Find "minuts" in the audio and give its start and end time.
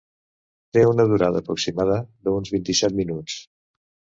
3.03-3.37